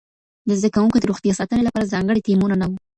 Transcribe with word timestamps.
د 0.47 0.49
زده 0.59 0.69
کوونکو 0.75 0.97
د 0.99 1.05
روغتیا 1.11 1.33
ساتنې 1.39 1.63
لپاره 1.65 1.91
ځانګړي 1.93 2.21
ټیمونه 2.27 2.55
نه 2.61 2.65
وو. 2.69 2.77